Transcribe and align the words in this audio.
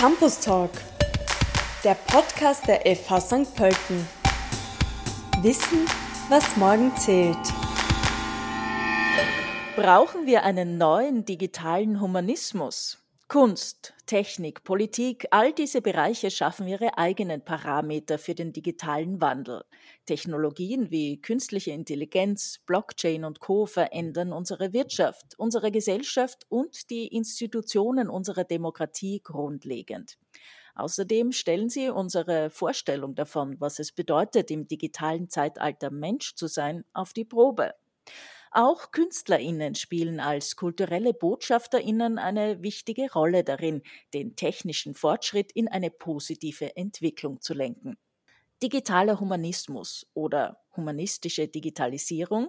Campus 0.00 0.40
Talk, 0.40 0.70
der 1.84 1.92
Podcast 1.94 2.66
der 2.66 2.80
FH 2.96 3.20
St. 3.20 3.54
Pölten. 3.54 4.08
Wissen, 5.42 5.84
was 6.30 6.56
morgen 6.56 6.96
zählt. 6.96 7.36
Brauchen 9.76 10.24
wir 10.24 10.42
einen 10.44 10.78
neuen 10.78 11.26
digitalen 11.26 12.00
Humanismus? 12.00 12.99
Kunst, 13.30 13.94
Technik, 14.06 14.64
Politik, 14.64 15.28
all 15.30 15.52
diese 15.52 15.80
Bereiche 15.80 16.32
schaffen 16.32 16.66
ihre 16.66 16.98
eigenen 16.98 17.44
Parameter 17.44 18.18
für 18.18 18.34
den 18.34 18.52
digitalen 18.52 19.20
Wandel. 19.20 19.62
Technologien 20.04 20.90
wie 20.90 21.22
künstliche 21.22 21.70
Intelligenz, 21.70 22.58
Blockchain 22.66 23.24
und 23.24 23.38
Co 23.38 23.66
verändern 23.66 24.32
unsere 24.32 24.72
Wirtschaft, 24.72 25.38
unsere 25.38 25.70
Gesellschaft 25.70 26.44
und 26.48 26.90
die 26.90 27.06
Institutionen 27.06 28.10
unserer 28.10 28.42
Demokratie 28.42 29.20
grundlegend. 29.22 30.18
Außerdem 30.74 31.30
stellen 31.30 31.68
sie 31.68 31.88
unsere 31.88 32.50
Vorstellung 32.50 33.14
davon, 33.14 33.60
was 33.60 33.78
es 33.78 33.92
bedeutet, 33.92 34.50
im 34.50 34.66
digitalen 34.66 35.28
Zeitalter 35.28 35.92
Mensch 35.92 36.34
zu 36.34 36.48
sein, 36.48 36.84
auf 36.94 37.12
die 37.12 37.24
Probe. 37.24 37.74
Auch 38.52 38.90
Künstlerinnen 38.90 39.76
spielen 39.76 40.18
als 40.18 40.56
kulturelle 40.56 41.14
Botschafterinnen 41.14 42.18
eine 42.18 42.62
wichtige 42.62 43.12
Rolle 43.12 43.44
darin, 43.44 43.82
den 44.12 44.34
technischen 44.34 44.94
Fortschritt 44.94 45.52
in 45.52 45.68
eine 45.68 45.90
positive 45.90 46.76
Entwicklung 46.76 47.40
zu 47.40 47.54
lenken. 47.54 47.96
Digitaler 48.60 49.20
Humanismus 49.20 50.06
oder 50.14 50.60
humanistische 50.76 51.46
Digitalisierung. 51.46 52.48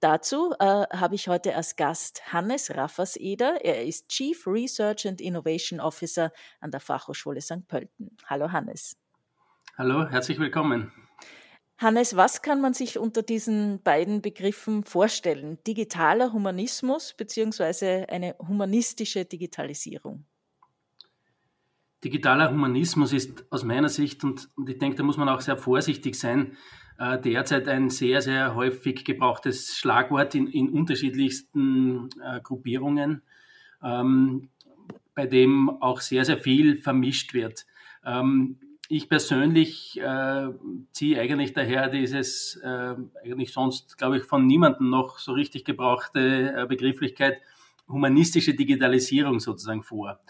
Dazu 0.00 0.52
äh, 0.58 0.64
habe 0.64 1.14
ich 1.14 1.28
heute 1.28 1.54
als 1.54 1.76
Gast 1.76 2.32
Hannes 2.32 2.76
Rafferseder. 2.76 3.64
Er 3.64 3.84
ist 3.84 4.08
Chief 4.08 4.46
Research 4.46 5.06
and 5.06 5.20
Innovation 5.20 5.80
Officer 5.80 6.32
an 6.60 6.72
der 6.72 6.80
Fachhochschule 6.80 7.40
St. 7.40 7.66
Pölten. 7.68 8.16
Hallo 8.26 8.52
Hannes. 8.52 8.96
Hallo, 9.78 10.06
herzlich 10.06 10.38
willkommen. 10.38 10.92
Hannes, 11.82 12.16
was 12.16 12.42
kann 12.42 12.60
man 12.60 12.74
sich 12.74 12.98
unter 12.98 13.22
diesen 13.22 13.82
beiden 13.82 14.22
Begriffen 14.22 14.84
vorstellen? 14.84 15.58
Digitaler 15.66 16.32
Humanismus 16.32 17.14
bzw. 17.14 18.06
eine 18.06 18.36
humanistische 18.38 19.24
Digitalisierung? 19.24 20.24
Digitaler 22.04 22.50
Humanismus 22.50 23.12
ist 23.12 23.44
aus 23.50 23.64
meiner 23.64 23.88
Sicht, 23.88 24.24
und, 24.24 24.48
und 24.56 24.68
ich 24.68 24.78
denke, 24.78 24.96
da 24.96 25.02
muss 25.02 25.16
man 25.16 25.28
auch 25.28 25.40
sehr 25.40 25.56
vorsichtig 25.56 26.16
sein, 26.16 26.56
äh, 26.98 27.18
derzeit 27.18 27.68
ein 27.68 27.90
sehr, 27.90 28.22
sehr 28.22 28.54
häufig 28.54 29.04
gebrauchtes 29.04 29.76
Schlagwort 29.76 30.34
in, 30.34 30.46
in 30.48 30.70
unterschiedlichsten 30.70 32.08
äh, 32.22 32.40
Gruppierungen, 32.40 33.22
ähm, 33.82 34.50
bei 35.14 35.26
dem 35.26 35.68
auch 35.68 36.00
sehr, 36.00 36.24
sehr 36.24 36.38
viel 36.38 36.76
vermischt 36.76 37.34
wird. 37.34 37.66
Ähm, 38.04 38.58
ich 38.88 39.08
persönlich 39.08 39.98
äh, 40.00 40.48
ziehe 40.92 41.20
eigentlich 41.20 41.52
daher 41.52 41.88
dieses, 41.88 42.56
äh, 42.56 42.94
eigentlich 43.24 43.52
sonst, 43.52 43.96
glaube 43.96 44.18
ich, 44.18 44.24
von 44.24 44.46
niemandem 44.46 44.90
noch 44.90 45.18
so 45.18 45.32
richtig 45.32 45.64
gebrauchte 45.64 46.54
äh, 46.54 46.66
Begrifflichkeit 46.66 47.38
humanistische 47.88 48.54
Digitalisierung 48.54 49.40
sozusagen 49.40 49.82
vor. 49.82 50.20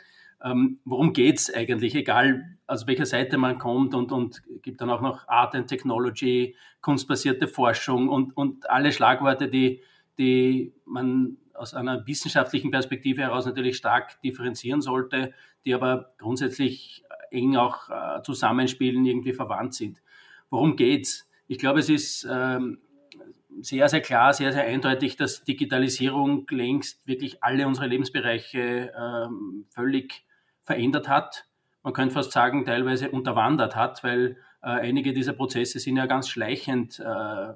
Ähm, 0.45 0.81
worum 0.85 1.13
geht's 1.13 1.53
eigentlich, 1.53 1.95
egal 1.95 2.57
aus 2.67 2.87
welcher 2.87 3.07
Seite 3.07 3.39
man 3.39 3.59
kommt 3.59 3.95
und, 3.95 4.11
und 4.11 4.43
gibt 4.63 4.81
dann 4.81 4.91
auch 4.91 5.01
noch 5.01 5.29
Art 5.29 5.55
and 5.55 5.69
Technology, 5.69 6.57
kunstbasierte 6.81 7.47
Forschung 7.47 8.09
und, 8.09 8.37
und 8.37 8.69
alle 8.69 8.93
Schlagworte, 8.93 9.49
die, 9.49 9.83
die 10.19 10.73
man 10.85 11.37
aus 11.55 11.75
einer 11.75 12.07
wissenschaftlichen 12.07 12.71
Perspektive 12.71 13.23
heraus 13.23 13.47
natürlich 13.47 13.77
stark 13.77 14.21
differenzieren 14.23 14.81
sollte, 14.81 15.33
die 15.65 15.75
aber 15.75 16.15
grundsätzlich 16.19 17.05
eng 17.33 17.57
auch 17.57 17.89
äh, 17.89 18.23
zusammenspielen, 18.23 19.05
irgendwie 19.05 19.33
verwandt 19.33 19.75
sind. 19.75 20.03
Worum 20.51 20.77
geht's? 20.77 21.29
Ich 21.49 21.59
glaube, 21.59 21.81
es 21.81 21.89
ist 21.89 22.27
ähm, 22.31 22.79
sehr, 23.61 23.89
sehr 23.89 24.01
klar, 24.01 24.33
sehr, 24.33 24.53
sehr 24.53 24.65
eindeutig, 24.65 25.17
dass 25.17 25.45
Digitalisierung 25.45 26.47
längst 26.51 27.07
wirklich 27.07 27.43
alle 27.43 27.67
unsere 27.67 27.87
Lebensbereiche 27.87 28.93
ähm, 28.99 29.67
völlig 29.71 30.25
verändert 30.65 31.09
hat. 31.09 31.47
Man 31.83 31.93
könnte 31.93 32.15
fast 32.15 32.33
sagen, 32.33 32.65
teilweise 32.65 33.11
unterwandert 33.11 33.77
hat, 33.77 34.05
weil 34.05 34.37
äh, 34.63 34.69
einige 34.69 35.13
dieser 35.13 35.33
Prozesse 35.33 35.79
sind 35.79 35.97
ja 35.97 36.07
ganz 36.07 36.29
schleichend 36.29 37.01
äh, 37.01 37.55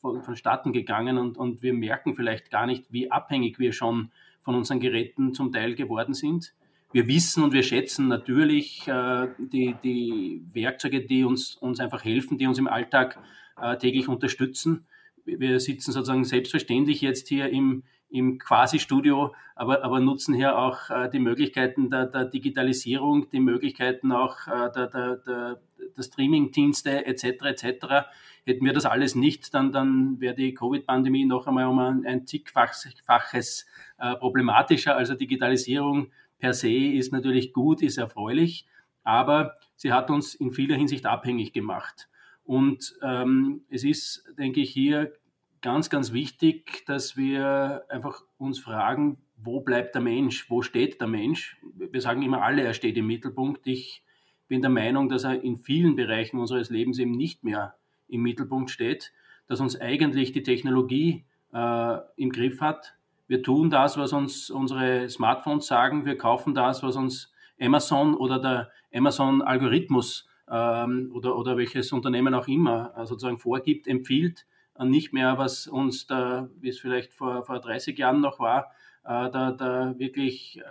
von, 0.00 0.22
vonstatten 0.22 0.72
gegangen 0.72 1.18
und, 1.18 1.38
und 1.38 1.62
wir 1.62 1.72
merken 1.72 2.14
vielleicht 2.14 2.50
gar 2.50 2.66
nicht, 2.66 2.92
wie 2.92 3.10
abhängig 3.10 3.58
wir 3.58 3.72
schon 3.72 4.10
von 4.42 4.56
unseren 4.56 4.80
Geräten 4.80 5.34
zum 5.34 5.52
Teil 5.52 5.74
geworden 5.74 6.14
sind 6.14 6.54
wir 6.92 7.08
wissen 7.08 7.42
und 7.42 7.52
wir 7.52 7.62
schätzen 7.62 8.08
natürlich 8.08 8.86
äh, 8.86 9.28
die, 9.38 9.74
die 9.82 10.44
Werkzeuge, 10.52 11.00
die 11.06 11.24
uns, 11.24 11.56
uns 11.56 11.80
einfach 11.80 12.04
helfen, 12.04 12.38
die 12.38 12.46
uns 12.46 12.58
im 12.58 12.68
Alltag 12.68 13.18
äh, 13.60 13.76
täglich 13.76 14.08
unterstützen. 14.08 14.86
Wir 15.24 15.60
sitzen 15.60 15.92
sozusagen 15.92 16.24
selbstverständlich 16.24 17.00
jetzt 17.00 17.28
hier 17.28 17.48
im, 17.48 17.84
im 18.08 18.38
Quasi-Studio, 18.38 19.34
aber, 19.54 19.84
aber 19.84 20.00
nutzen 20.00 20.34
hier 20.34 20.58
auch 20.58 20.90
äh, 20.90 21.08
die 21.08 21.18
Möglichkeiten 21.18 21.90
der, 21.90 22.06
der 22.06 22.26
Digitalisierung, 22.26 23.30
die 23.30 23.40
Möglichkeiten 23.40 24.12
auch 24.12 24.46
äh, 24.46 24.70
der, 24.74 24.88
der, 24.88 25.16
der, 25.16 25.60
der 25.96 26.02
Streaming-Dienste 26.02 27.06
etc. 27.06 27.24
etc. 27.44 27.86
Hätten 28.44 28.64
wir 28.64 28.72
das 28.72 28.84
alles 28.84 29.14
nicht, 29.14 29.54
dann, 29.54 29.72
dann 29.72 30.20
wäre 30.20 30.34
die 30.34 30.52
Covid-Pandemie 30.52 31.24
noch 31.24 31.46
einmal 31.46 31.66
um 31.66 31.78
ein, 31.78 32.26
zigfaches 32.26 33.66
äh, 33.98 34.16
problematischer. 34.16 34.96
Also 34.96 35.14
Digitalisierung 35.14 36.10
per 36.42 36.54
se 36.54 36.72
ist 36.72 37.12
natürlich 37.12 37.52
gut, 37.52 37.82
ist 37.82 37.98
erfreulich, 37.98 38.66
aber 39.04 39.58
sie 39.76 39.92
hat 39.92 40.10
uns 40.10 40.34
in 40.34 40.50
vieler 40.50 40.74
Hinsicht 40.74 41.06
abhängig 41.06 41.52
gemacht. 41.52 42.08
Und 42.42 42.96
ähm, 43.00 43.62
es 43.70 43.84
ist, 43.84 44.24
denke 44.36 44.60
ich, 44.60 44.70
hier 44.70 45.12
ganz, 45.60 45.88
ganz 45.88 46.12
wichtig, 46.12 46.84
dass 46.86 47.16
wir 47.16 47.84
einfach 47.88 48.24
uns 48.38 48.58
fragen, 48.58 49.18
wo 49.36 49.60
bleibt 49.60 49.94
der 49.94 50.02
Mensch? 50.02 50.50
Wo 50.50 50.62
steht 50.62 51.00
der 51.00 51.06
Mensch? 51.06 51.60
Wir 51.76 52.00
sagen 52.00 52.22
immer 52.22 52.42
alle, 52.42 52.62
er 52.62 52.74
steht 52.74 52.96
im 52.96 53.06
Mittelpunkt. 53.06 53.64
Ich 53.68 54.02
bin 54.48 54.62
der 54.62 54.70
Meinung, 54.70 55.08
dass 55.08 55.22
er 55.22 55.44
in 55.44 55.58
vielen 55.58 55.94
Bereichen 55.94 56.40
unseres 56.40 56.70
Lebens 56.70 56.98
eben 56.98 57.12
nicht 57.12 57.44
mehr 57.44 57.76
im 58.08 58.22
Mittelpunkt 58.22 58.70
steht, 58.70 59.12
dass 59.46 59.60
uns 59.60 59.80
eigentlich 59.80 60.32
die 60.32 60.42
Technologie 60.42 61.24
äh, 61.54 61.98
im 62.16 62.30
Griff 62.30 62.60
hat, 62.60 62.96
wir 63.26 63.42
tun 63.42 63.70
das, 63.70 63.96
was 63.96 64.12
uns 64.12 64.50
unsere 64.50 65.08
Smartphones 65.08 65.66
sagen. 65.66 66.04
Wir 66.04 66.18
kaufen 66.18 66.54
das, 66.54 66.82
was 66.82 66.96
uns 66.96 67.32
Amazon 67.60 68.14
oder 68.14 68.38
der 68.38 68.70
Amazon-Algorithmus 68.92 70.28
ähm, 70.50 71.10
oder, 71.14 71.36
oder 71.36 71.56
welches 71.56 71.92
Unternehmen 71.92 72.34
auch 72.34 72.48
immer 72.48 72.92
äh, 72.96 73.06
sozusagen 73.06 73.38
vorgibt, 73.38 73.86
empfiehlt. 73.86 74.46
Und 74.74 74.90
nicht 74.90 75.12
mehr, 75.12 75.38
was 75.38 75.66
uns 75.66 76.06
da, 76.06 76.48
wie 76.60 76.70
es 76.70 76.80
vielleicht 76.80 77.14
vor, 77.14 77.44
vor 77.44 77.60
30 77.60 77.98
Jahren 77.98 78.20
noch 78.20 78.40
war, 78.40 78.72
äh, 79.04 79.30
da, 79.30 79.52
da 79.52 79.98
wirklich 79.98 80.58
äh, 80.58 80.62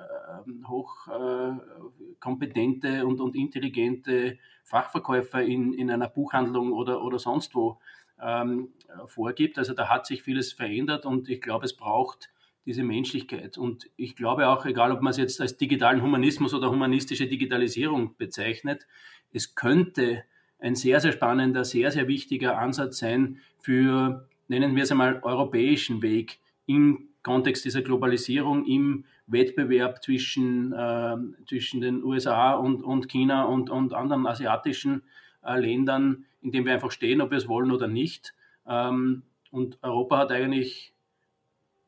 hochkompetente 0.67 2.99
äh, 2.99 3.01
und, 3.01 3.19
und 3.19 3.35
intelligente 3.35 4.37
Fachverkäufer 4.63 5.41
in, 5.41 5.73
in 5.73 5.91
einer 5.91 6.07
Buchhandlung 6.07 6.71
oder, 6.71 7.03
oder 7.03 7.19
sonst 7.19 7.53
wo 7.55 7.79
ähm, 8.21 8.69
vorgibt. 9.07 9.57
Also 9.57 9.73
da 9.73 9.89
hat 9.89 10.05
sich 10.05 10.23
vieles 10.23 10.53
verändert 10.53 11.05
und 11.05 11.27
ich 11.29 11.41
glaube, 11.41 11.65
es 11.65 11.75
braucht 11.75 12.29
diese 12.65 12.83
Menschlichkeit. 12.83 13.57
Und 13.57 13.89
ich 13.95 14.15
glaube 14.15 14.47
auch, 14.47 14.65
egal 14.65 14.91
ob 14.91 15.01
man 15.01 15.11
es 15.11 15.17
jetzt 15.17 15.41
als 15.41 15.57
digitalen 15.57 16.01
Humanismus 16.01 16.53
oder 16.53 16.69
humanistische 16.69 17.27
Digitalisierung 17.27 18.15
bezeichnet, 18.17 18.87
es 19.33 19.55
könnte 19.55 20.23
ein 20.59 20.75
sehr, 20.75 20.99
sehr 20.99 21.11
spannender, 21.11 21.65
sehr, 21.65 21.91
sehr 21.91 22.07
wichtiger 22.07 22.57
Ansatz 22.59 22.99
sein 22.99 23.39
für, 23.59 24.27
nennen 24.47 24.75
wir 24.75 24.83
es 24.83 24.91
einmal, 24.91 25.21
europäischen 25.23 26.01
Weg 26.01 26.39
im 26.67 27.09
Kontext 27.23 27.65
dieser 27.65 27.81
Globalisierung, 27.81 28.65
im 28.65 29.05
Wettbewerb 29.27 30.03
zwischen, 30.03 30.73
äh, 30.73 31.17
zwischen 31.47 31.81
den 31.81 32.03
USA 32.03 32.53
und, 32.53 32.83
und 32.83 33.09
China 33.09 33.43
und, 33.45 33.69
und 33.69 33.93
anderen 33.93 34.27
asiatischen 34.27 35.03
äh, 35.43 35.59
Ländern, 35.59 36.25
in 36.41 36.51
dem 36.51 36.65
wir 36.65 36.73
einfach 36.73 36.91
stehen, 36.91 37.21
ob 37.21 37.31
wir 37.31 37.37
es 37.37 37.47
wollen 37.47 37.71
oder 37.71 37.87
nicht. 37.87 38.33
Ähm, 38.67 39.23
und 39.51 39.77
Europa 39.81 40.17
hat 40.17 40.31
eigentlich 40.31 40.93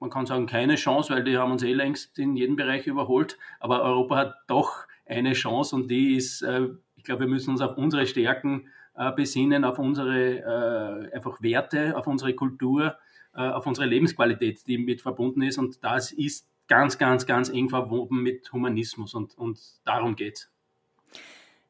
man 0.03 0.09
kann 0.09 0.25
sagen, 0.25 0.47
keine 0.47 0.75
Chance, 0.75 1.13
weil 1.13 1.23
die 1.23 1.37
haben 1.37 1.53
uns 1.53 1.63
eh 1.63 1.71
längst 1.71 2.19
in 2.19 2.35
jedem 2.35 2.57
Bereich 2.57 2.87
überholt. 2.87 3.37
Aber 3.61 3.83
Europa 3.83 4.17
hat 4.17 4.35
doch 4.47 4.85
eine 5.05 5.31
Chance 5.31 5.77
und 5.77 5.87
die 5.87 6.17
ist, 6.17 6.41
äh, 6.41 6.67
ich 6.97 7.05
glaube, 7.05 7.21
wir 7.21 7.27
müssen 7.29 7.51
uns 7.51 7.61
auf 7.61 7.77
unsere 7.77 8.05
Stärken 8.05 8.67
äh, 8.95 9.13
besinnen, 9.13 9.63
auf 9.63 9.79
unsere 9.79 10.39
äh, 10.39 11.15
einfach 11.15 11.41
Werte, 11.41 11.97
auf 11.97 12.05
unsere 12.05 12.35
Kultur, 12.35 12.97
auf 13.35 13.65
unsere 13.65 13.87
Lebensqualität, 13.87 14.67
die 14.67 14.77
mit 14.77 15.01
verbunden 15.01 15.41
ist. 15.41 15.57
Und 15.57 15.83
das 15.83 16.11
ist 16.11 16.47
ganz, 16.67 16.99
ganz, 16.99 17.25
ganz 17.25 17.49
eng 17.49 17.67
verwoben 17.67 18.21
mit 18.21 18.53
Humanismus 18.53 19.15
und, 19.15 19.35
und 19.39 19.59
darum 19.85 20.15
es. 20.19 20.51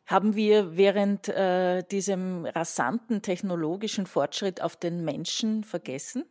Haben 0.06 0.36
wir 0.36 0.76
während 0.76 1.30
äh, 1.30 1.84
diesem 1.84 2.46
rasanten 2.46 3.22
technologischen 3.22 4.08
Fortschritt 4.08 4.62
auf 4.62 4.76
den 4.76 5.06
Menschen 5.06 5.64
vergessen? 5.64 6.26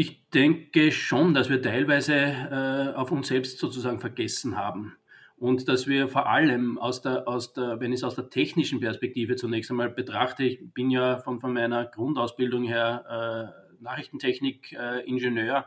Ich 0.00 0.30
denke 0.30 0.92
schon, 0.92 1.34
dass 1.34 1.50
wir 1.50 1.60
teilweise 1.60 2.14
äh, 2.14 2.94
auf 2.94 3.10
uns 3.10 3.26
selbst 3.26 3.58
sozusagen 3.58 3.98
vergessen 3.98 4.56
haben. 4.56 4.96
Und 5.36 5.66
dass 5.66 5.88
wir 5.88 6.06
vor 6.06 6.28
allem 6.28 6.78
aus 6.78 7.02
der, 7.02 7.26
aus 7.26 7.52
der, 7.52 7.80
wenn 7.80 7.90
ich 7.92 7.98
es 7.98 8.04
aus 8.04 8.14
der 8.14 8.30
technischen 8.30 8.78
Perspektive 8.78 9.34
zunächst 9.34 9.72
einmal 9.72 9.90
betrachte, 9.90 10.44
ich 10.44 10.72
bin 10.72 10.92
ja 10.92 11.18
von, 11.18 11.40
von 11.40 11.52
meiner 11.52 11.84
Grundausbildung 11.84 12.62
her 12.62 13.52
äh, 13.58 13.82
Nachrichtentechnik-Ingenieur 13.82 15.66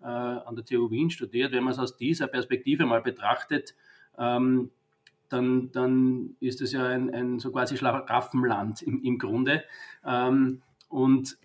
äh, 0.00 0.04
an 0.04 0.56
der 0.56 0.64
TU 0.64 0.90
Wien 0.90 1.10
studiert. 1.10 1.52
Wenn 1.52 1.62
man 1.62 1.72
es 1.72 1.78
aus 1.78 1.96
dieser 1.96 2.26
Perspektive 2.26 2.84
mal 2.84 3.02
betrachtet, 3.02 3.76
ähm, 4.18 4.72
dann, 5.28 5.70
dann 5.70 6.34
ist 6.40 6.60
es 6.62 6.72
ja 6.72 6.84
ein, 6.84 7.14
ein 7.14 7.38
so 7.38 7.52
quasi 7.52 7.76
Schlaraffenland 7.76 8.82
im, 8.82 9.04
im 9.04 9.18
Grunde. 9.18 9.62
Ähm, 10.04 10.62
und 10.88 11.38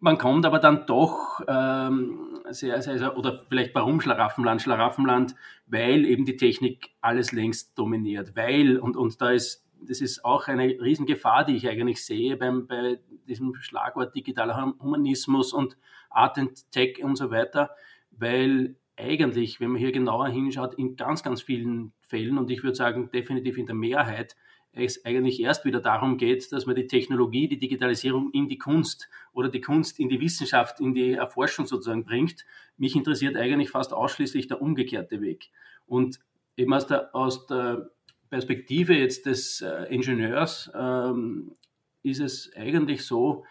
man 0.00 0.18
kommt 0.18 0.46
aber 0.46 0.58
dann 0.58 0.86
doch 0.86 1.40
ähm, 1.46 2.40
sehr, 2.50 2.80
sehr, 2.82 2.98
sehr, 2.98 3.16
oder 3.16 3.44
vielleicht 3.48 3.74
warum 3.74 4.00
Schlaraffenland? 4.00 4.62
Schlaraffenland, 4.62 5.34
weil 5.66 6.04
eben 6.04 6.24
die 6.24 6.36
Technik 6.36 6.90
alles 7.00 7.32
längst 7.32 7.78
dominiert, 7.78 8.34
weil, 8.34 8.78
und, 8.78 8.96
und 8.96 9.20
da 9.20 9.30
ist, 9.30 9.64
das 9.82 10.00
ist 10.00 10.24
auch 10.24 10.48
eine 10.48 10.64
Riesengefahr, 10.64 11.44
die 11.44 11.56
ich 11.56 11.68
eigentlich 11.68 12.04
sehe 12.04 12.36
beim, 12.36 12.66
bei 12.66 12.98
diesem 13.28 13.54
Schlagwort 13.54 14.14
digitaler 14.14 14.74
Humanismus 14.80 15.52
und 15.52 15.76
Art 16.08 16.38
and 16.38 16.70
Tech 16.72 17.02
und 17.02 17.16
so 17.16 17.30
weiter, 17.30 17.70
weil 18.10 18.76
eigentlich, 18.96 19.60
wenn 19.60 19.70
man 19.70 19.78
hier 19.78 19.92
genauer 19.92 20.28
hinschaut, 20.28 20.74
in 20.74 20.96
ganz, 20.96 21.22
ganz 21.22 21.42
vielen 21.42 21.92
Fällen, 22.00 22.38
und 22.38 22.50
ich 22.50 22.62
würde 22.62 22.76
sagen 22.76 23.10
definitiv 23.10 23.56
in 23.56 23.66
der 23.66 23.74
Mehrheit, 23.74 24.36
es 24.72 25.04
eigentlich 25.04 25.40
erst 25.40 25.64
wieder 25.64 25.80
darum 25.80 26.16
geht, 26.16 26.52
dass 26.52 26.66
man 26.66 26.76
die 26.76 26.86
Technologie, 26.86 27.48
die 27.48 27.58
Digitalisierung 27.58 28.30
in 28.32 28.48
die 28.48 28.58
Kunst 28.58 29.08
oder 29.32 29.48
die 29.48 29.60
Kunst 29.60 29.98
in 29.98 30.08
die 30.08 30.20
Wissenschaft, 30.20 30.80
in 30.80 30.94
die 30.94 31.12
Erforschung 31.12 31.66
sozusagen 31.66 32.04
bringt. 32.04 32.46
Mich 32.76 32.94
interessiert 32.94 33.36
eigentlich 33.36 33.70
fast 33.70 33.92
ausschließlich 33.92 34.46
der 34.46 34.62
umgekehrte 34.62 35.20
Weg. 35.20 35.50
Und 35.86 36.20
eben 36.56 36.72
aus 36.72 36.86
der, 36.86 37.14
aus 37.14 37.46
der 37.46 37.90
Perspektive 38.30 38.94
jetzt 38.94 39.26
des 39.26 39.60
äh, 39.60 39.92
Ingenieurs 39.92 40.70
ähm, 40.74 41.56
ist 42.02 42.20
es 42.20 42.52
eigentlich 42.56 43.04
so, 43.04 43.44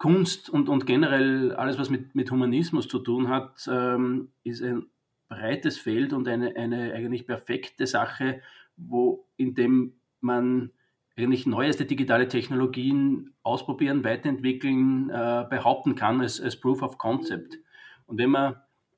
Kunst 0.00 0.48
und, 0.48 0.70
und 0.70 0.86
generell 0.86 1.52
alles, 1.52 1.78
was 1.78 1.90
mit, 1.90 2.14
mit 2.14 2.30
Humanismus 2.30 2.88
zu 2.88 3.00
tun 3.00 3.28
hat, 3.28 3.68
ähm, 3.70 4.32
ist 4.44 4.62
ein 4.62 4.86
breites 5.28 5.76
Feld 5.76 6.14
und 6.14 6.26
eine, 6.26 6.56
eine 6.56 6.94
eigentlich 6.94 7.26
perfekte 7.26 7.86
Sache, 7.86 8.40
wo 8.78 9.26
in 9.36 9.54
dem 9.54 9.99
man 10.20 10.70
eigentlich 11.16 11.46
neueste 11.46 11.84
digitale 11.84 12.28
Technologien 12.28 13.34
ausprobieren, 13.42 14.04
weiterentwickeln, 14.04 15.10
äh, 15.10 15.46
behaupten 15.48 15.94
kann 15.94 16.20
als, 16.20 16.40
als 16.40 16.58
Proof 16.58 16.82
of 16.82 16.98
Concept. 16.98 17.58
Und 18.06 18.18
wenn 18.18 18.30
man 18.30 18.56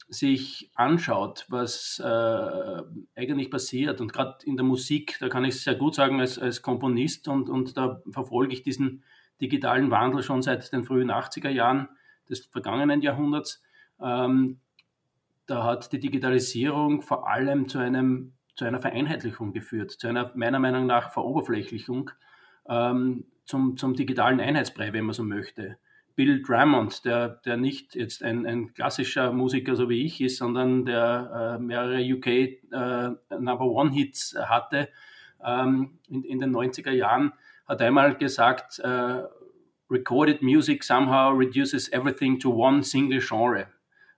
sich 0.09 0.71
anschaut, 0.75 1.47
was 1.49 2.01
äh, 2.05 2.83
eigentlich 3.17 3.51
passiert, 3.51 4.01
und 4.01 4.13
gerade 4.13 4.45
in 4.45 4.57
der 4.57 4.65
Musik, 4.65 5.17
da 5.21 5.29
kann 5.29 5.45
ich 5.45 5.55
es 5.55 5.65
sehr 5.65 5.75
gut 5.75 5.95
sagen 5.95 6.21
als, 6.21 6.39
als 6.39 6.63
Komponist 6.63 7.29
und, 7.29 7.49
und 7.49 7.77
da 7.77 8.03
verfolge 8.11 8.53
ich 8.53 8.63
diesen 8.63 9.03
digitalen 9.41 9.91
Wandel 9.91 10.23
schon 10.23 10.43
seit 10.43 10.71
den 10.73 10.85
frühen 10.85 11.11
80er 11.11 11.49
Jahren 11.49 11.89
des 12.29 12.47
vergangenen 12.47 13.01
Jahrhunderts. 13.01 13.63
Ähm, 14.01 14.61
da 15.47 15.65
hat 15.65 15.93
die 15.93 15.99
Digitalisierung 15.99 17.03
vor 17.03 17.29
allem 17.29 17.69
zu 17.69 17.79
einem 17.79 18.35
zu 18.55 18.65
einer 18.65 18.81
Vereinheitlichung 18.81 19.53
geführt, 19.53 19.93
zu 19.93 20.09
einer 20.09 20.33
meiner 20.35 20.59
Meinung 20.59 20.87
nach 20.87 21.13
Veroberflächlichung 21.13 22.11
ähm, 22.69 23.25
zum, 23.45 23.77
zum 23.77 23.95
digitalen 23.95 24.41
Einheitsbrei, 24.41 24.93
wenn 24.93 25.05
man 25.05 25.15
so 25.15 25.25
möchte. 25.25 25.79
Bill 26.15 26.43
Drummond, 26.43 27.05
der, 27.05 27.41
der 27.45 27.57
nicht 27.57 27.95
jetzt 27.95 28.23
ein, 28.23 28.47
ein 28.47 28.75
klassischer 28.75 29.33
Musiker 29.33 29.77
so 29.77 29.89
wie 29.89 30.05
ich 30.05 30.21
ist, 30.21 30.37
sondern 30.37 30.85
der 30.85 31.59
äh, 31.59 31.63
mehrere 31.63 32.03
UK 32.03 32.27
äh, 32.27 33.11
Number 33.39 33.65
One 33.65 33.93
Hits 33.93 34.37
hatte 34.39 34.89
ähm, 35.45 35.99
in, 36.09 36.23
in, 36.25 36.39
den 36.39 36.55
90er 36.55 36.91
Jahren, 36.91 37.33
hat 37.67 37.81
einmal 37.81 38.17
gesagt, 38.17 38.79
äh, 38.81 39.23
Recorded 39.91 40.41
music 40.43 40.83
somehow 40.85 41.31
reduces 41.37 41.93
everything 41.93 42.39
to 42.39 42.51
one 42.51 42.83
single 42.83 43.21
genre. 43.21 43.67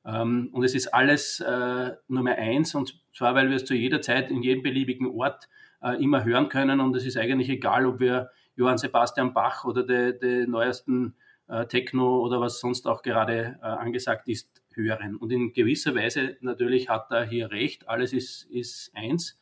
Ähm, 0.04 0.50
und 0.52 0.62
es 0.62 0.74
ist 0.74 0.88
alles 0.88 1.40
äh, 1.40 1.92
Nummer 2.08 2.36
eins 2.36 2.74
und 2.74 3.03
zwar, 3.14 3.34
weil 3.34 3.48
wir 3.48 3.56
es 3.56 3.64
zu 3.64 3.74
jeder 3.74 4.00
Zeit 4.00 4.30
in 4.30 4.42
jedem 4.42 4.62
beliebigen 4.62 5.06
Ort 5.06 5.48
äh, 5.82 6.02
immer 6.02 6.24
hören 6.24 6.48
können 6.48 6.80
und 6.80 6.94
es 6.96 7.06
ist 7.06 7.16
eigentlich 7.16 7.48
egal, 7.48 7.86
ob 7.86 8.00
wir 8.00 8.30
Johann 8.56 8.78
Sebastian 8.78 9.32
Bach 9.32 9.64
oder 9.64 9.82
die 9.84 10.46
neuesten 10.46 11.14
äh, 11.48 11.66
Techno 11.66 12.20
oder 12.20 12.40
was 12.40 12.60
sonst 12.60 12.86
auch 12.86 13.02
gerade 13.02 13.58
äh, 13.62 13.66
angesagt 13.66 14.28
ist, 14.28 14.62
hören. 14.74 15.16
Und 15.16 15.30
in 15.32 15.52
gewisser 15.52 15.94
Weise 15.94 16.36
natürlich 16.40 16.88
hat 16.88 17.10
er 17.10 17.24
hier 17.24 17.50
recht, 17.50 17.88
alles 17.88 18.12
ist, 18.12 18.44
ist 18.50 18.90
eins. 18.94 19.38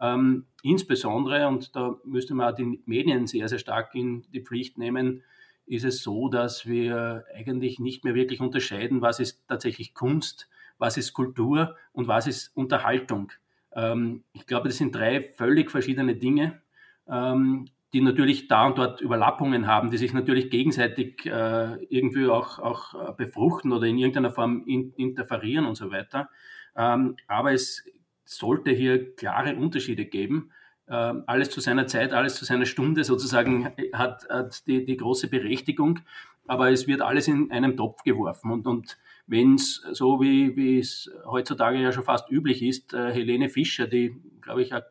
Ähm, 0.00 0.46
insbesondere, 0.62 1.46
und 1.46 1.76
da 1.76 1.96
müsste 2.04 2.34
man 2.34 2.52
auch 2.52 2.56
die 2.56 2.82
Medien 2.86 3.26
sehr, 3.26 3.48
sehr 3.48 3.58
stark 3.58 3.94
in 3.94 4.24
die 4.32 4.40
Pflicht 4.40 4.78
nehmen, 4.78 5.22
ist 5.66 5.84
es 5.84 6.02
so, 6.02 6.28
dass 6.28 6.66
wir 6.66 7.24
eigentlich 7.34 7.78
nicht 7.78 8.04
mehr 8.04 8.14
wirklich 8.14 8.40
unterscheiden, 8.40 9.00
was 9.00 9.20
ist 9.20 9.46
tatsächlich 9.46 9.94
Kunst, 9.94 10.48
was 10.82 10.96
ist 10.96 11.14
Kultur 11.14 11.76
und 11.92 12.08
was 12.08 12.26
ist 12.26 12.54
Unterhaltung. 12.56 13.32
Ähm, 13.74 14.24
ich 14.32 14.46
glaube, 14.46 14.68
das 14.68 14.76
sind 14.76 14.94
drei 14.94 15.32
völlig 15.36 15.70
verschiedene 15.70 16.16
Dinge, 16.16 16.60
ähm, 17.08 17.68
die 17.92 18.00
natürlich 18.00 18.48
da 18.48 18.66
und 18.66 18.78
dort 18.78 19.00
Überlappungen 19.00 19.68
haben, 19.68 19.90
die 19.90 19.96
sich 19.96 20.12
natürlich 20.12 20.50
gegenseitig 20.50 21.24
äh, 21.24 21.76
irgendwie 21.88 22.26
auch, 22.26 22.58
auch 22.58 22.94
äh, 22.94 23.12
befruchten 23.16 23.72
oder 23.72 23.86
in 23.86 23.96
irgendeiner 23.96 24.30
Form 24.30 24.64
in, 24.66 24.92
interferieren 24.96 25.66
und 25.66 25.76
so 25.76 25.92
weiter. 25.92 26.28
Ähm, 26.74 27.16
aber 27.28 27.52
es 27.52 27.84
sollte 28.24 28.72
hier 28.72 29.14
klare 29.14 29.54
Unterschiede 29.54 30.06
geben. 30.06 30.50
Ähm, 30.88 31.22
alles 31.26 31.50
zu 31.50 31.60
seiner 31.60 31.86
Zeit, 31.86 32.12
alles 32.12 32.34
zu 32.34 32.44
seiner 32.44 32.66
Stunde 32.66 33.04
sozusagen 33.04 33.72
hat, 33.92 34.26
hat 34.28 34.66
die, 34.66 34.84
die 34.84 34.96
große 34.96 35.28
Berechtigung, 35.28 36.00
aber 36.46 36.70
es 36.70 36.86
wird 36.86 37.00
alles 37.00 37.28
in 37.28 37.50
einen 37.50 37.76
Topf 37.76 38.02
geworfen. 38.02 38.50
Und, 38.50 38.66
und 38.66 38.98
wenn 39.26 39.54
es 39.54 39.76
so 39.92 40.20
wie, 40.20 40.56
wie 40.56 40.78
es 40.78 41.10
heutzutage 41.24 41.78
ja 41.78 41.92
schon 41.92 42.04
fast 42.04 42.30
üblich 42.30 42.62
ist, 42.62 42.94
äh, 42.94 43.12
Helene 43.12 43.48
Fischer, 43.48 43.86
die, 43.86 44.16
glaube 44.40 44.62
ich, 44.62 44.72
eine 44.72 44.84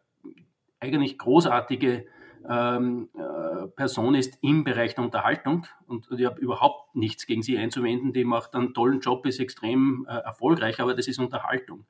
eigentlich 0.80 1.18
großartige 1.18 2.06
ähm, 2.50 3.10
äh, 3.14 3.68
Person 3.68 4.16
ist 4.16 4.40
im 4.42 4.64
Bereich 4.64 4.96
der 4.96 5.04
Unterhaltung 5.04 5.68
und, 5.86 6.10
und 6.10 6.20
ich 6.20 6.26
habe 6.26 6.42
überhaupt 6.42 6.96
nichts 6.96 7.28
gegen 7.28 7.44
sie 7.44 7.58
einzuwenden, 7.58 8.14
die 8.14 8.24
macht 8.24 8.56
einen 8.56 8.74
tollen 8.74 9.00
Job, 9.00 9.26
ist 9.26 9.40
extrem 9.40 10.08
äh, 10.10 10.18
erfolgreich, 10.18 10.80
aber 10.80 10.96
das 10.96 11.08
ist 11.08 11.20
Unterhaltung. 11.20 11.86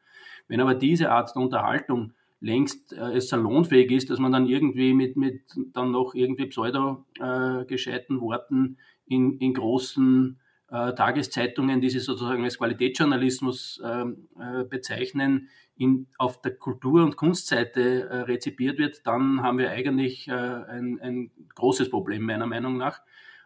Wenn 0.48 0.60
aber 0.60 0.76
diese 0.76 1.12
Art 1.12 1.34
der 1.34 1.42
Unterhaltung 1.42 2.14
längst 2.42 2.92
äh, 2.94 3.14
es 3.14 3.30
salonfähig 3.30 3.92
ist, 3.92 4.10
dass 4.10 4.20
man 4.20 4.34
dann 4.34 4.48
irgendwie 4.48 4.94
mit, 4.94 5.16
mit 5.16 5.42
dann 5.74 5.92
noch 5.92 6.14
irgendwie 6.14 6.48
pseudo 6.48 7.06
äh, 7.20 7.22
Worten 7.22 8.78
in, 9.12 9.38
in 9.40 9.54
großen 9.54 10.40
äh, 10.70 10.94
Tageszeitungen, 10.94 11.82
die 11.82 11.90
sie 11.90 12.00
sozusagen 12.00 12.44
als 12.46 12.58
Qualitätsjournalismus 12.58 13.82
ähm, 13.84 14.30
äh, 14.40 14.64
bezeichnen, 14.64 15.50
in, 15.76 16.08
auf 16.18 16.42
der 16.42 16.56
Kultur- 16.56 17.04
und 17.04 17.18
Kunstseite 17.18 18.08
äh, 18.10 18.18
rezipiert 18.22 18.78
wird, 18.78 19.06
dann 19.06 19.42
haben 19.42 19.58
wir 19.58 19.72
eigentlich 19.72 20.28
äh, 20.28 20.32
ein, 20.32 21.00
ein, 21.02 21.32
großes 21.56 21.90
Problem 21.90 22.24
meiner 22.24 22.46
Meinung 22.46 22.78
nach. 22.78 23.02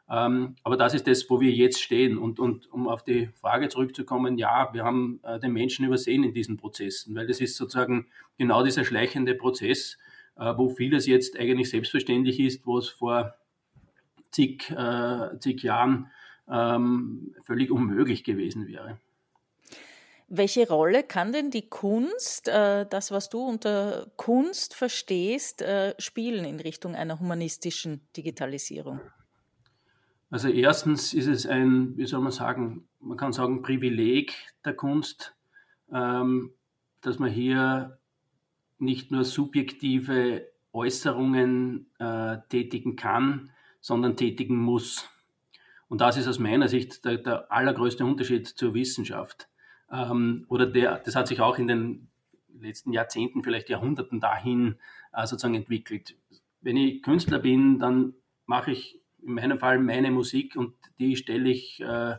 Ähm, 0.08 0.56
aber 0.64 0.78
das 0.78 0.94
ist 0.94 1.08
das, 1.08 1.28
wo 1.30 1.40
wir 1.42 1.52
jetzt 1.52 1.82
stehen. 1.82 2.18
Und, 2.18 2.40
und 2.40 2.72
um 2.72 2.88
auf 2.88 3.04
die 3.04 3.28
Frage 3.28 3.70
zurückzukommen, 3.70 4.38
ja, 4.38 4.70
wir 4.74 4.84
haben 4.84 5.20
äh, 5.24 5.40
den 5.40 5.54
Menschen 5.54 5.86
übersehen 5.86 6.24
in 6.24 6.34
diesen 6.34 6.58
Prozessen, 6.58 7.16
weil 7.16 7.26
das 7.26 7.42
ist 7.42 7.58
sozusagen 7.58 8.08
genau 8.38 8.64
dieser 8.64 8.86
schleichende 8.86 9.34
Prozess, 9.34 9.98
äh, 10.38 10.54
wo 10.58 10.70
vieles 10.70 11.08
jetzt 11.08 11.40
eigentlich 11.40 11.72
selbstverständlich 11.72 12.40
ist, 12.40 12.68
wo 12.68 12.78
es 12.78 12.90
vor 12.90 13.34
zig, 14.36 14.70
äh, 14.72 15.40
zig 15.40 15.64
Jahren 15.64 16.12
ähm, 16.48 17.34
völlig 17.44 17.72
unmöglich 17.72 18.24
gewesen 18.24 18.68
wäre. 18.68 19.00
Welche 20.28 20.68
Rolle 20.68 21.04
kann 21.04 21.32
denn 21.32 21.52
die 21.52 21.70
Kunst, 21.70 22.48
äh, 22.48 22.86
das, 22.90 23.12
was 23.12 23.30
du 23.30 23.40
unter 23.40 24.12
Kunst 24.18 24.74
verstehst, 24.74 25.62
äh, 25.62 25.94
spielen 26.00 26.46
in 26.46 26.60
Richtung 26.60 26.96
einer 26.96 27.20
humanistischen 27.20 28.02
Digitalisierung? 28.18 29.00
Also 30.32 30.50
erstens 30.50 31.14
ist 31.14 31.28
es 31.28 31.46
ein, 31.46 31.96
wie 31.96 32.08
soll 32.08 32.22
man 32.22 32.32
sagen, 32.32 32.88
man 33.00 33.18
kann 33.18 33.34
sagen, 33.34 33.62
Privileg 33.62 34.34
der 34.66 34.74
Kunst, 34.74 35.36
ähm, 35.94 36.52
dass 37.02 37.20
man 37.20 37.30
hier 37.30 38.00
nicht 38.80 39.12
nur 39.12 39.24
subjektive 39.24 40.48
Äußerungen 40.74 41.86
äh, 42.00 42.38
tätigen 42.50 42.96
kann, 42.96 43.52
sondern 43.86 44.16
tätigen 44.16 44.58
muss. 44.58 45.08
Und 45.90 46.02
das 46.02 46.18
ist 46.18 46.28
aus 46.28 46.40
meiner 46.40 46.68
Sicht 46.68 47.06
der, 47.06 47.18
der 47.18 47.52
allergrößte 47.52 48.04
Unterschied 48.04 48.48
zur 48.48 48.74
Wissenschaft. 48.74 49.48
Ähm, 49.92 50.48
oder 50.50 50.66
der, 50.66 50.98
das 51.06 51.16
hat 51.16 51.28
sich 51.28 51.40
auch 51.40 51.60
in 51.60 51.68
den 51.68 52.08
letzten 52.60 52.94
Jahrzehnten, 52.94 53.44
vielleicht 53.44 53.70
Jahrhunderten 53.70 54.20
dahin 54.20 54.78
äh, 55.14 55.28
sozusagen 55.28 55.54
entwickelt. 55.54 56.16
Wenn 56.62 56.78
ich 56.78 57.04
Künstler 57.04 57.38
bin, 57.38 57.78
dann 57.78 58.16
mache 58.48 58.72
ich 58.72 59.00
in 59.22 59.36
meinem 59.36 59.60
Fall 59.60 59.78
meine 59.78 60.10
Musik 60.10 60.56
und 60.56 60.74
die 60.98 61.16
stelle 61.16 61.52
ich 61.52 61.80
äh, 61.80 62.16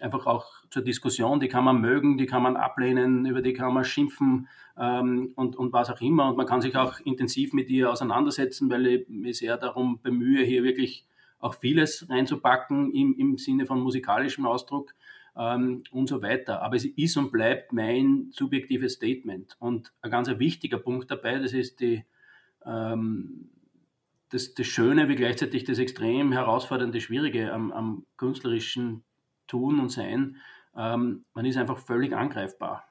einfach 0.00 0.26
auch 0.26 0.46
zur 0.70 0.82
Diskussion, 0.82 1.40
die 1.40 1.48
kann 1.48 1.64
man 1.64 1.80
mögen, 1.80 2.16
die 2.16 2.26
kann 2.26 2.42
man 2.42 2.56
ablehnen, 2.56 3.26
über 3.26 3.42
die 3.42 3.52
kann 3.52 3.74
man 3.74 3.84
schimpfen 3.84 4.48
ähm, 4.78 5.32
und, 5.34 5.56
und 5.56 5.72
was 5.72 5.90
auch 5.90 6.00
immer. 6.00 6.28
Und 6.28 6.36
man 6.36 6.46
kann 6.46 6.60
sich 6.60 6.76
auch 6.76 7.00
intensiv 7.00 7.52
mit 7.52 7.68
ihr 7.68 7.90
auseinandersetzen, 7.90 8.70
weil 8.70 8.86
ich 8.86 9.08
mich 9.08 9.38
sehr 9.38 9.56
darum 9.56 10.00
bemühe, 10.00 10.44
hier 10.44 10.62
wirklich 10.62 11.06
auch 11.38 11.54
vieles 11.54 12.08
reinzupacken 12.08 12.92
im, 12.92 13.14
im 13.18 13.38
Sinne 13.38 13.66
von 13.66 13.80
musikalischem 13.80 14.46
Ausdruck 14.46 14.94
ähm, 15.36 15.82
und 15.90 16.08
so 16.08 16.22
weiter. 16.22 16.62
Aber 16.62 16.76
es 16.76 16.84
ist 16.84 17.16
und 17.16 17.32
bleibt 17.32 17.72
mein 17.72 18.28
subjektives 18.32 18.94
Statement. 18.94 19.56
Und 19.58 19.92
ein 20.02 20.10
ganz 20.10 20.28
wichtiger 20.28 20.78
Punkt 20.78 21.10
dabei, 21.10 21.38
das 21.38 21.52
ist 21.52 21.80
die, 21.80 22.04
ähm, 22.64 23.48
das, 24.30 24.54
das 24.54 24.66
Schöne 24.66 25.08
wie 25.08 25.16
gleichzeitig 25.16 25.64
das 25.64 25.78
extrem 25.78 26.32
herausfordernde, 26.32 27.00
Schwierige 27.00 27.52
am, 27.52 27.72
am 27.72 28.06
künstlerischen 28.16 29.02
Tun 29.50 29.80
und 29.80 29.90
Sein. 29.90 30.36
Ähm, 30.76 31.24
man 31.34 31.44
ist 31.44 31.56
einfach 31.56 31.78
völlig 31.78 32.14
angreifbar. 32.14 32.84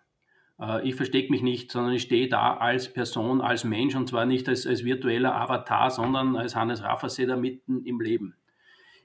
Äh, 0.59 0.87
ich 0.87 0.95
verstecke 0.95 1.31
mich 1.31 1.41
nicht, 1.41 1.71
sondern 1.71 1.93
ich 1.93 2.03
stehe 2.03 2.27
da 2.27 2.57
als 2.57 2.91
Person, 2.91 3.41
als 3.41 3.63
Mensch 3.63 3.95
und 3.95 4.09
zwar 4.09 4.25
nicht 4.25 4.47
als, 4.49 4.67
als 4.67 4.83
virtueller 4.83 5.35
Avatar, 5.35 5.89
sondern 5.89 6.35
als 6.35 6.55
Hannes 6.55 6.83
Raffasseder 6.83 7.37
mitten 7.37 7.85
im 7.85 7.99
Leben. 8.01 8.35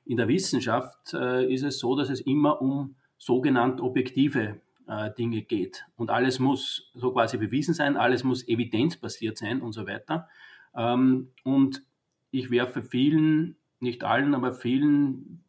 In 0.04 0.16
der 0.16 0.28
Wissenschaft 0.28 1.14
äh, 1.14 1.52
ist 1.52 1.62
es 1.62 1.78
so, 1.78 1.96
dass 1.96 2.10
es 2.10 2.20
immer 2.20 2.60
um 2.60 2.96
sogenannt 3.16 3.80
objektive 3.80 4.60
äh, 4.86 5.10
Dinge 5.16 5.42
geht. 5.42 5.86
Und 5.96 6.10
alles 6.10 6.38
muss 6.38 6.90
so 6.94 7.12
quasi 7.12 7.38
bewiesen 7.38 7.72
sein, 7.72 7.96
alles 7.96 8.24
muss 8.24 8.46
evidenzbasiert 8.46 9.38
sein 9.38 9.62
und 9.62 9.72
so 9.72 9.86
weiter. 9.86 10.28
Ähm, 10.76 11.30
und 11.42 11.82
ich 12.30 12.50
werfe 12.50 12.82
vielen, 12.82 13.56
nicht 13.80 14.04
allen, 14.04 14.34
aber 14.34 14.52
vielen 14.52 15.43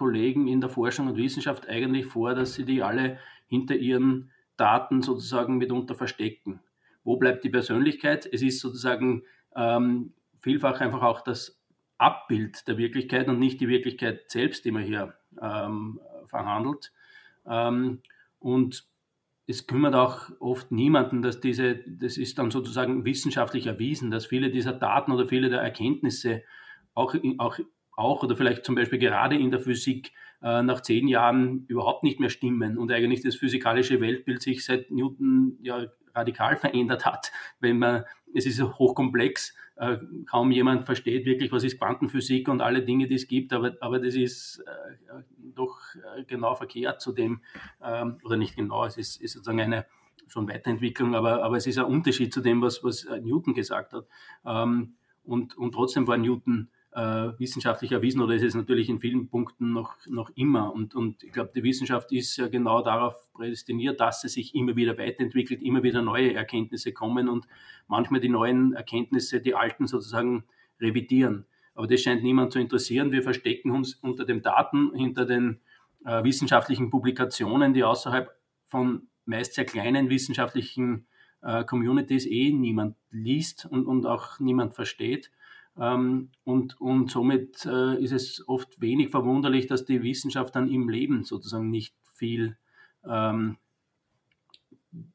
Kollegen 0.00 0.48
in 0.48 0.62
der 0.62 0.70
Forschung 0.70 1.08
und 1.08 1.18
Wissenschaft 1.18 1.68
eigentlich 1.68 2.06
vor, 2.06 2.34
dass 2.34 2.54
sie 2.54 2.64
die 2.64 2.82
alle 2.82 3.18
hinter 3.48 3.76
ihren 3.76 4.30
Daten 4.56 5.02
sozusagen 5.02 5.58
mitunter 5.58 5.94
verstecken. 5.94 6.60
Wo 7.04 7.18
bleibt 7.18 7.44
die 7.44 7.50
Persönlichkeit? 7.50 8.26
Es 8.32 8.40
ist 8.40 8.60
sozusagen 8.60 9.24
ähm, 9.54 10.14
vielfach 10.40 10.80
einfach 10.80 11.02
auch 11.02 11.20
das 11.20 11.60
Abbild 11.98 12.66
der 12.66 12.78
Wirklichkeit 12.78 13.28
und 13.28 13.38
nicht 13.38 13.60
die 13.60 13.68
Wirklichkeit 13.68 14.30
selbst, 14.30 14.64
die 14.64 14.70
man 14.70 14.84
hier 14.84 15.12
ähm, 15.38 16.00
verhandelt. 16.28 16.92
Ähm, 17.46 18.00
und 18.38 18.88
es 19.46 19.66
kümmert 19.66 19.94
auch 19.94 20.30
oft 20.40 20.72
niemanden, 20.72 21.20
dass 21.20 21.40
diese, 21.40 21.74
das 21.74 22.16
ist 22.16 22.38
dann 22.38 22.50
sozusagen 22.50 23.04
wissenschaftlich 23.04 23.66
erwiesen, 23.66 24.10
dass 24.10 24.24
viele 24.24 24.50
dieser 24.50 24.72
Daten 24.72 25.12
oder 25.12 25.28
viele 25.28 25.50
der 25.50 25.60
Erkenntnisse 25.60 26.42
auch, 26.94 27.14
auch, 27.36 27.58
auch 28.00 28.22
oder 28.22 28.36
vielleicht 28.36 28.64
zum 28.64 28.74
Beispiel 28.74 28.98
gerade 28.98 29.36
in 29.36 29.50
der 29.50 29.60
Physik 29.60 30.12
äh, 30.42 30.62
nach 30.62 30.80
zehn 30.80 31.06
Jahren 31.08 31.64
überhaupt 31.66 32.02
nicht 32.02 32.20
mehr 32.20 32.30
stimmen 32.30 32.78
und 32.78 32.90
eigentlich 32.90 33.22
das 33.22 33.36
physikalische 33.36 34.00
Weltbild 34.00 34.42
sich 34.42 34.64
seit 34.64 34.90
Newton 34.90 35.58
ja 35.60 35.86
radikal 36.14 36.56
verändert 36.56 37.04
hat, 37.04 37.30
wenn 37.60 37.78
man, 37.78 38.04
es 38.34 38.46
ist 38.46 38.62
hochkomplex, 38.62 39.54
äh, 39.76 39.98
kaum 40.26 40.50
jemand 40.50 40.86
versteht 40.86 41.24
wirklich, 41.26 41.52
was 41.52 41.64
ist 41.64 41.78
Quantenphysik 41.78 42.48
und 42.48 42.60
alle 42.60 42.82
Dinge, 42.82 43.06
die 43.06 43.14
es 43.14 43.28
gibt, 43.28 43.52
aber, 43.52 43.76
aber 43.80 43.98
das 43.98 44.14
ist 44.14 44.64
äh, 44.66 45.22
doch 45.54 45.78
genau 46.26 46.54
verkehrt 46.54 47.00
zu 47.00 47.12
dem, 47.12 47.42
ähm, 47.82 48.18
oder 48.24 48.36
nicht 48.36 48.56
genau, 48.56 48.84
es 48.84 48.96
ist, 48.96 49.20
ist 49.20 49.34
sozusagen 49.34 49.60
eine 49.60 49.86
schon 50.26 50.48
Weiterentwicklung, 50.48 51.14
aber, 51.14 51.42
aber 51.42 51.56
es 51.56 51.66
ist 51.66 51.78
ein 51.78 51.86
Unterschied 51.86 52.32
zu 52.32 52.40
dem, 52.40 52.62
was, 52.62 52.84
was 52.84 53.06
Newton 53.22 53.52
gesagt 53.52 53.92
hat. 53.92 54.06
Ähm, 54.46 54.94
und, 55.24 55.56
und 55.58 55.72
trotzdem 55.72 56.06
war 56.06 56.16
Newton 56.16 56.70
wissenschaftlich 56.92 57.92
erwiesen 57.92 58.20
oder 58.20 58.34
ist 58.34 58.42
es 58.42 58.56
natürlich 58.56 58.88
in 58.88 58.98
vielen 58.98 59.28
Punkten 59.28 59.72
noch, 59.72 59.94
noch 60.08 60.30
immer. 60.34 60.74
Und, 60.74 60.96
und 60.96 61.22
ich 61.22 61.30
glaube, 61.30 61.52
die 61.54 61.62
Wissenschaft 61.62 62.10
ist 62.10 62.36
ja 62.36 62.48
genau 62.48 62.82
darauf 62.82 63.32
prädestiniert, 63.32 64.00
dass 64.00 64.22
sie 64.22 64.28
sich 64.28 64.56
immer 64.56 64.74
wieder 64.74 64.98
weiterentwickelt, 64.98 65.62
immer 65.62 65.84
wieder 65.84 66.02
neue 66.02 66.34
Erkenntnisse 66.34 66.92
kommen 66.92 67.28
und 67.28 67.46
manchmal 67.86 68.20
die 68.20 68.28
neuen 68.28 68.72
Erkenntnisse 68.72 69.40
die 69.40 69.54
alten 69.54 69.86
sozusagen 69.86 70.44
revidieren. 70.80 71.46
Aber 71.74 71.86
das 71.86 72.00
scheint 72.00 72.22
niemand 72.22 72.52
zu 72.52 72.58
interessieren. 72.58 73.12
Wir 73.12 73.22
verstecken 73.22 73.70
uns 73.70 73.94
unter 73.94 74.24
den 74.24 74.42
Daten, 74.42 74.92
hinter 74.94 75.24
den 75.24 75.60
äh, 76.04 76.24
wissenschaftlichen 76.24 76.90
Publikationen, 76.90 77.72
die 77.72 77.84
außerhalb 77.84 78.30
von 78.66 79.08
meist 79.24 79.54
sehr 79.54 79.64
kleinen 79.64 80.10
wissenschaftlichen 80.10 81.06
äh, 81.42 81.64
Communities 81.64 82.26
eh 82.26 82.52
niemand 82.52 82.96
liest 83.10 83.66
und, 83.66 83.86
und 83.86 84.06
auch 84.06 84.40
niemand 84.40 84.74
versteht. 84.74 85.30
Ähm, 85.80 86.28
und, 86.44 86.78
und 86.80 87.10
somit 87.10 87.64
äh, 87.64 88.00
ist 88.02 88.12
es 88.12 88.46
oft 88.46 88.80
wenig 88.80 89.08
verwunderlich, 89.08 89.66
dass 89.66 89.86
die 89.86 90.02
Wissenschaft 90.02 90.54
dann 90.54 90.68
im 90.68 90.88
Leben 90.90 91.24
sozusagen 91.24 91.70
nicht 91.70 91.94
viel 92.14 92.58
ähm, 93.08 93.56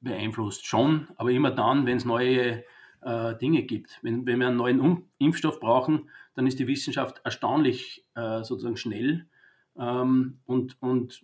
beeinflusst. 0.02 0.66
Schon, 0.66 1.08
aber 1.18 1.30
immer 1.32 1.52
dann, 1.52 1.86
wenn 1.86 1.98
es 1.98 2.06
neue 2.06 2.64
äh, 3.02 3.36
Dinge 3.38 3.62
gibt. 3.64 4.00
Wenn, 4.02 4.26
wenn 4.26 4.40
wir 4.40 4.48
einen 4.48 4.58
neuen 4.58 4.82
um 4.82 5.04
Impfstoff 5.20 5.60
brauchen, 5.60 6.10
dann 6.34 6.48
ist 6.48 6.58
die 6.58 6.68
Wissenschaft 6.68 7.22
erstaunlich 7.24 8.04
äh, 8.16 8.44
sozusagen 8.44 8.78
schnell. 8.78 9.28
Ähm, 9.78 10.40
und, 10.46 10.82
und 10.82 11.22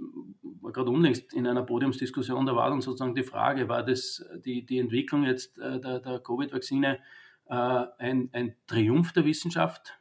gerade 0.62 0.92
unlängst 0.92 1.34
in 1.34 1.48
einer 1.48 1.64
Podiumsdiskussion, 1.64 2.46
da 2.46 2.56
war 2.56 2.70
dann 2.70 2.82
sozusagen 2.82 3.16
die 3.16 3.24
Frage, 3.24 3.70
war 3.70 3.84
das 3.84 4.24
die, 4.46 4.66
die 4.66 4.78
Entwicklung 4.78 5.24
jetzt 5.24 5.58
äh, 5.58 5.80
der, 5.80 6.00
der 6.00 6.20
Covid-Vakzine 6.20 7.00
ein, 7.58 8.30
ein 8.32 8.56
Triumph 8.68 9.14
der 9.14 9.26
Wissenschaft 9.26 9.98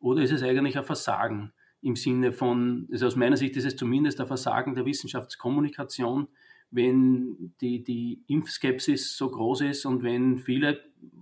oder 0.00 0.22
ist 0.22 0.32
es 0.32 0.42
eigentlich 0.42 0.78
ein 0.78 0.84
Versagen 0.84 1.52
im 1.82 1.96
Sinne 1.96 2.32
von, 2.32 2.88
also 2.90 3.06
aus 3.06 3.16
meiner 3.16 3.36
Sicht 3.36 3.56
ist 3.56 3.64
es 3.64 3.76
zumindest 3.76 4.20
ein 4.20 4.26
Versagen 4.26 4.74
der 4.74 4.84
Wissenschaftskommunikation, 4.84 6.28
wenn 6.70 7.54
die, 7.60 7.82
die 7.82 8.22
Impfskepsis 8.26 9.16
so 9.16 9.30
groß 9.30 9.62
ist 9.62 9.86
und 9.86 10.02
wenn 10.02 10.38
viele, 10.38 10.80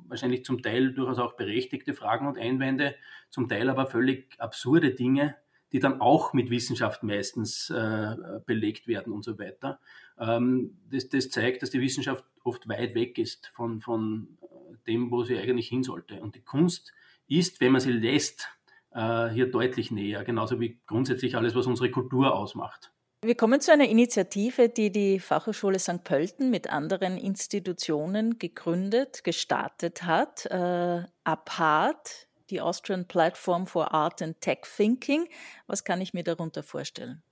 wahrscheinlich 0.09 0.45
zum 0.45 0.63
Teil 0.63 0.93
durchaus 0.93 1.19
auch 1.19 1.37
berechtigte 1.37 1.95
Fragen 1.95 2.27
und 2.27 2.39
Einwände, 2.39 2.95
zum 3.31 3.49
Teil 3.49 3.69
aber 3.69 3.87
völlig 3.87 4.35
absurde 4.39 4.93
Dinge, 4.95 5.37
die 5.73 5.79
dann 5.79 6.01
auch 6.01 6.33
mit 6.33 6.51
Wissenschaft 6.51 7.03
meistens 7.03 7.71
äh, 7.71 8.17
belegt 8.47 8.89
werden 8.89 9.13
und 9.13 9.25
so 9.25 9.39
weiter. 9.39 9.79
Ähm, 10.19 10.79
das, 10.91 11.09
das 11.09 11.29
zeigt, 11.29 11.63
dass 11.63 11.71
die 11.71 11.81
Wissenschaft 11.81 12.25
oft 12.45 12.69
weit 12.69 12.95
weg 12.95 13.19
ist 13.19 13.49
von, 13.49 13.81
von 13.81 14.39
dem, 14.87 15.11
wo 15.11 15.25
sie 15.25 15.39
eigentlich 15.39 15.69
hin 15.69 15.83
sollte. 15.83 16.21
Und 16.21 16.35
die 16.35 16.43
Kunst 16.43 16.93
ist, 17.29 17.61
wenn 17.61 17.73
man 17.73 17.81
sie 17.81 17.93
lässt, 17.93 18.49
äh, 18.93 19.29
hier 19.29 19.51
deutlich 19.51 19.91
näher, 19.91 20.25
genauso 20.25 20.61
wie 20.61 20.79
grundsätzlich 20.87 21.37
alles, 21.37 21.55
was 21.55 21.67
unsere 21.67 21.91
Kultur 21.91 22.35
ausmacht. 22.35 22.93
Wir 23.23 23.35
kommen 23.35 23.61
zu 23.61 23.73
einer 23.73 23.89
Initiative, 23.89 24.69
die 24.69 24.93
die 24.93 25.19
Fachhochschule 25.19 25.79
St. 25.79 26.05
Pölten 26.05 26.51
mit 26.51 26.71
anderen 26.71 27.17
Institutionen 27.17 28.39
gegründet, 28.39 29.25
gestartet 29.25 30.05
hat. 30.05 30.47
Äh, 30.47 31.03
APART, 31.25 32.29
die 32.51 32.61
Austrian 32.61 33.09
Platform 33.09 33.67
for 33.67 33.93
Art 33.93 34.23
and 34.23 34.41
Tech 34.41 34.61
Thinking. 34.77 35.29
Was 35.67 35.83
kann 35.83 36.01
ich 36.01 36.15
mir 36.15 36.23
darunter 36.23 36.63
vorstellen? 36.63 37.23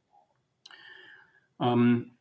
Ähm, 1.60 2.16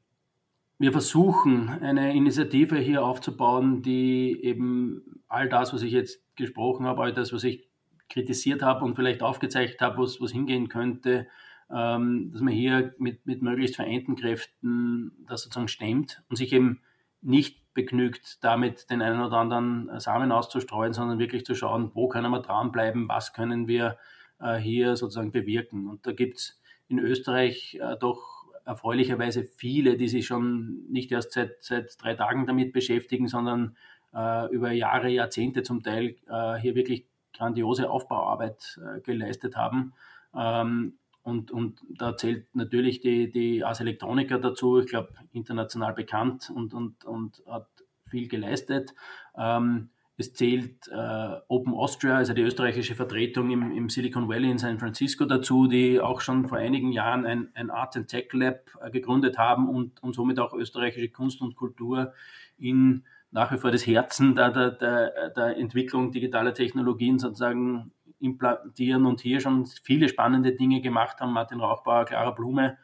wir 0.80 0.92
versuchen, 0.92 1.70
eine 1.70 2.16
Initiative 2.16 2.78
hier 2.78 3.06
aufzubauen, 3.06 3.82
die 3.82 4.44
eben 4.44 5.24
all 5.28 5.50
das, 5.50 5.74
was 5.74 5.82
ich 5.82 5.92
jetzt 5.92 6.20
gesprochen 6.36 6.86
habe, 6.86 7.04
all 7.04 7.14
das, 7.14 7.32
was 7.34 7.44
ich 7.44 7.70
kritisiert 8.10 8.62
habe 8.62 8.84
und 8.86 8.96
vielleicht 8.96 9.22
aufgezeigt 9.22 9.82
habe, 9.82 10.02
was, 10.02 10.20
was 10.20 10.32
hingehen 10.32 10.70
könnte, 10.70 11.28
ähm, 11.72 12.32
dass 12.32 12.42
man 12.42 12.54
hier 12.54 12.94
mit, 12.98 13.26
mit 13.26 13.42
möglichst 13.42 13.76
vereinten 13.76 14.16
Kräften 14.16 15.26
das 15.28 15.44
sozusagen 15.44 15.68
stemmt 15.68 16.22
und 16.30 16.36
sich 16.36 16.54
eben 16.54 16.82
nicht 17.22 17.74
begnügt, 17.74 18.44
damit 18.44 18.90
den 18.90 19.02
einen 19.02 19.22
oder 19.22 19.38
anderen 19.38 20.00
Samen 20.00 20.32
auszustreuen, 20.32 20.94
sondern 20.94 21.20
wirklich 21.20 21.46
zu 21.46 21.56
schauen, 21.56 21.92
wo 21.94 22.08
können 22.08 22.32
wir 22.32 22.42
dranbleiben, 22.42 23.08
was 23.08 23.34
können 23.34 23.68
wir 23.68 23.98
äh, 24.40 24.58
hier 24.58 24.96
sozusagen 24.96 25.32
bewirken. 25.32 25.88
Und 25.88 26.06
da 26.06 26.12
gibt 26.12 26.38
es 26.38 26.62
in 26.88 27.00
Österreich 27.00 27.80
äh, 27.82 27.96
doch 28.00 28.43
erfreulicherweise 28.66 29.44
viele, 29.44 29.98
die 29.98 30.08
sich 30.08 30.26
schon 30.26 30.86
nicht 30.90 31.12
erst 31.12 31.34
seit, 31.34 31.64
seit 31.64 32.02
drei 32.02 32.16
Tagen 32.16 32.46
damit 32.46 32.74
beschäftigen, 32.74 33.28
sondern 33.28 33.76
äh, 34.14 34.54
über 34.54 34.72
Jahre, 34.72 35.10
Jahrzehnte 35.10 35.64
zum 35.64 35.84
Teil 35.84 36.16
äh, 36.30 36.56
hier 36.56 36.76
wirklich 36.76 37.06
grandiose 37.34 37.90
Aufbauarbeit 37.90 38.80
äh, 38.82 39.02
geleistet 39.02 39.56
haben. 39.56 39.94
Ähm, 40.36 40.94
und, 41.24 41.52
und 41.52 41.82
da 41.90 42.18
zählt 42.18 42.54
natürlich 42.54 43.00
die, 43.00 43.32
die 43.32 43.64
Ars 43.64 43.80
Electronica 43.80 44.38
dazu, 44.38 44.80
ich 44.80 44.88
glaube, 44.88 45.14
international 45.32 45.94
bekannt 45.94 46.52
und, 46.54 46.74
und, 46.74 47.06
und 47.06 47.42
hat 47.48 47.68
viel 48.10 48.28
geleistet. 48.28 48.94
Ähm, 49.38 49.90
es 50.18 50.34
zählt 50.34 50.88
äh, 50.90 51.36
Open 51.48 51.74
Austria, 51.74 52.18
also 52.18 52.34
die 52.34 52.44
österreichische 52.44 52.96
Vertretung 52.96 53.50
im, 53.50 53.72
im, 53.72 53.90
Silicon 53.90 54.30
Valley 54.30 54.52
in 54.52 54.58
San 54.60 54.80
Francisco 54.80 55.26
dazu, 55.26 55.68
die 55.68 56.00
auch 56.00 56.22
schon 56.22 56.48
vor 56.48 56.60
einigen 56.60 56.92
Jahren 56.92 57.26
ein, 57.26 57.50
ein 57.56 57.72
Art 57.72 57.96
and 57.98 58.08
Tech 58.08 58.32
Lab 58.34 58.70
äh, 58.82 58.92
gegründet 58.92 59.38
haben 59.38 59.68
und, 59.68 60.02
und 60.04 60.14
somit 60.14 60.40
auch 60.40 60.54
österreichische 60.54 61.10
Kunst 61.10 61.42
und 61.42 61.56
Kultur 61.56 62.14
in 62.58 63.04
nach 63.32 63.52
wie 63.52 63.58
vor 63.58 63.72
das 63.72 63.88
Herzen 63.88 64.36
der, 64.36 64.52
der, 64.52 64.70
der, 64.70 65.30
der 65.32 65.58
Entwicklung 65.58 66.12
digitaler 66.12 66.54
Technologien 66.54 67.18
sozusagen 67.18 67.92
implantieren 68.20 69.08
und 69.08 69.22
hier 69.22 69.40
schon 69.40 69.66
viele 69.66 70.08
spannende 70.08 70.54
Dinge 70.54 70.82
gemacht 70.82 71.20
haben. 71.20 71.34
Martin 71.34 71.60
Rauchbauer, 71.60 72.06
Clara 72.06 72.30
Blume 72.30 72.78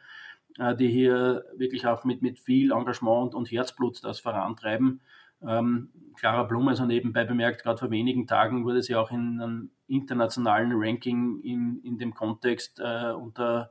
äh, 0.58 0.76
die 0.76 0.88
hier 0.88 1.44
wirklich 1.56 1.86
auch 1.86 2.04
mit, 2.04 2.22
mit 2.22 2.38
viel 2.38 2.72
Engagement 2.72 3.34
und 3.34 3.50
Herzblut 3.50 4.02
das 4.04 4.20
vorantreiben. 4.20 5.00
Ähm, 5.46 5.90
Clara 6.16 6.42
Blum, 6.42 6.68
also 6.68 6.84
nebenbei 6.84 7.24
bemerkt, 7.24 7.62
gerade 7.62 7.78
vor 7.78 7.90
wenigen 7.90 8.26
Tagen 8.26 8.64
wurde 8.64 8.82
sie 8.82 8.94
auch 8.94 9.10
in 9.10 9.40
einem 9.40 9.70
internationalen 9.86 10.72
Ranking 10.74 11.40
in, 11.42 11.80
in 11.82 11.98
dem 11.98 12.14
Kontext 12.14 12.78
äh, 12.78 13.12
unter 13.12 13.70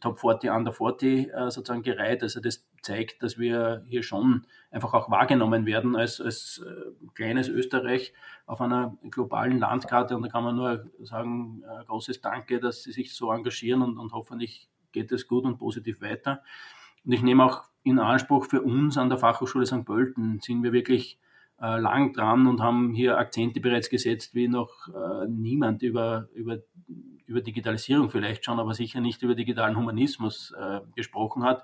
Top 0.00 0.18
40, 0.18 0.50
Under 0.50 0.72
40 0.72 1.28
äh, 1.32 1.50
sozusagen 1.50 1.82
gereiht. 1.82 2.22
Also 2.22 2.40
das 2.40 2.66
zeigt, 2.82 3.22
dass 3.22 3.38
wir 3.38 3.84
hier 3.86 4.02
schon 4.02 4.46
einfach 4.70 4.94
auch 4.94 5.10
wahrgenommen 5.10 5.66
werden 5.66 5.94
als, 5.94 6.20
als 6.20 6.64
äh, 6.66 7.10
kleines 7.14 7.48
Österreich 7.48 8.12
auf 8.46 8.60
einer 8.60 8.96
globalen 9.10 9.58
Landkarte. 9.58 10.16
Und 10.16 10.22
da 10.22 10.28
kann 10.28 10.44
man 10.44 10.56
nur 10.56 10.90
sagen, 11.00 11.62
äh, 11.64 11.84
großes 11.84 12.20
Danke, 12.20 12.60
dass 12.60 12.82
Sie 12.82 12.92
sich 12.92 13.14
so 13.14 13.30
engagieren 13.30 13.82
und, 13.82 13.98
und 13.98 14.12
hoffentlich 14.12 14.68
geht 14.92 15.12
es 15.12 15.28
gut 15.28 15.44
und 15.44 15.58
positiv 15.58 16.00
weiter. 16.00 16.42
Und 17.04 17.12
ich 17.12 17.22
nehme 17.22 17.44
auch 17.44 17.64
in 17.84 17.98
Anspruch 17.98 18.46
für 18.46 18.62
uns 18.62 18.98
an 18.98 19.10
der 19.10 19.18
Fachhochschule 19.18 19.66
St. 19.66 19.84
Pölten 19.84 20.40
sind 20.40 20.62
wir 20.62 20.72
wirklich 20.72 21.18
äh, 21.60 21.78
lang 21.78 22.12
dran 22.12 22.46
und 22.46 22.60
haben 22.60 22.94
hier 22.94 23.18
Akzente 23.18 23.60
bereits 23.60 23.90
gesetzt, 23.90 24.34
wie 24.34 24.48
noch 24.48 24.88
äh, 24.88 25.28
niemand 25.28 25.82
über, 25.82 26.28
über, 26.34 26.58
über 27.26 27.42
Digitalisierung 27.42 28.10
vielleicht 28.10 28.44
schon, 28.44 28.58
aber 28.58 28.74
sicher 28.74 29.00
nicht 29.00 29.22
über 29.22 29.34
digitalen 29.34 29.76
Humanismus 29.76 30.52
äh, 30.58 30.80
gesprochen 30.96 31.44
hat. 31.44 31.62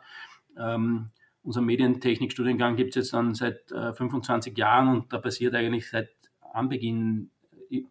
Ähm, 0.59 1.11
unser 1.43 1.63
Medientechnikstudiengang 1.63 2.77
gibt 2.77 2.91
es 2.91 2.97
jetzt 2.97 3.15
dann 3.15 3.35
seit 3.35 3.73
äh, 3.73 3.95
25 3.95 4.57
Jahren 4.59 4.89
und 4.89 5.13
da 5.13 5.19
passiert 5.19 5.55
eigentlich 5.55 5.89
seit 5.89 6.11
Anbeginn, 6.53 7.31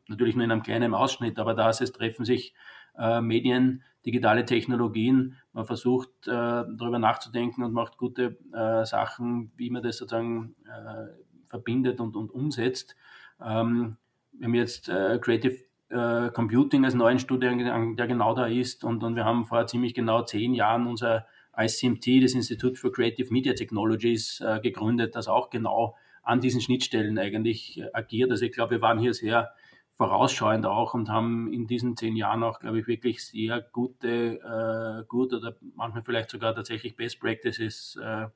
natürlich 0.07 0.35
nur 0.35 0.43
in 0.43 0.51
einem 0.51 0.63
kleinen 0.63 0.93
Ausschnitt, 0.93 1.39
aber 1.39 1.53
da 1.53 1.69
ist 1.69 1.81
es, 1.81 1.91
treffen 1.91 2.25
sich 2.25 2.53
äh, 2.97 3.21
Medien, 3.21 3.83
digitale 4.05 4.45
Technologien. 4.45 5.37
Man 5.53 5.65
versucht 5.65 6.09
äh, 6.27 6.31
darüber 6.31 6.99
nachzudenken 6.99 7.63
und 7.63 7.73
macht 7.73 7.97
gute 7.97 8.37
äh, 8.53 8.85
Sachen, 8.85 9.51
wie 9.55 9.69
man 9.69 9.83
das 9.83 9.97
sozusagen 9.97 10.55
äh, 10.65 11.07
verbindet 11.47 11.99
und, 11.99 12.15
und 12.15 12.31
umsetzt. 12.31 12.95
Ähm, 13.43 13.97
wir 14.33 14.45
haben 14.45 14.55
jetzt 14.55 14.89
äh, 14.89 15.19
Creative 15.19 15.57
äh, 15.89 16.29
Computing 16.31 16.85
als 16.85 16.93
neuen 16.93 17.19
Studiengang, 17.19 17.95
der 17.95 18.07
genau 18.07 18.35
da 18.35 18.45
ist. 18.45 18.83
Und, 18.83 19.03
und 19.03 19.15
wir 19.15 19.25
haben 19.25 19.45
vor 19.45 19.65
ziemlich 19.67 19.93
genau 19.93 20.23
zehn 20.23 20.53
Jahren 20.53 20.87
unser 20.87 21.25
ICMT, 21.57 22.23
das 22.23 22.33
Institut 22.33 22.77
for 22.77 22.91
Creative 22.91 23.33
Media 23.33 23.53
Technologies, 23.53 24.41
gegründet, 24.61 25.15
das 25.15 25.27
auch 25.27 25.49
genau 25.49 25.97
an 26.23 26.39
diesen 26.39 26.61
Schnittstellen 26.61 27.17
eigentlich 27.17 27.83
agiert. 27.91 28.31
Also 28.31 28.45
ich 28.45 28.53
glaube, 28.53 28.75
wir 28.75 28.81
waren 28.81 28.99
hier 28.99 29.13
sehr 29.13 29.51
vorausschauend 29.99 30.65
auch 30.65 30.93
und 30.93 31.09
haben 31.09 31.51
in 31.51 31.67
diesen 31.67 31.97
zehn 31.97 32.15
Jahren 32.15 32.41
auch, 32.41 32.61
glaube 32.61 32.79
ich, 32.79 32.87
wirklich 32.87 33.21
sehr 33.21 33.59
gute, 33.59 34.39
äh, 34.39 35.05
gut 35.09 35.33
oder 35.33 35.57
manchmal 35.75 36.03
vielleicht 36.03 36.29
sogar 36.29 36.55
tatsächlich 36.55 36.95
Best 36.95 37.19
Practices 37.19 37.99
äh, 38.01 38.27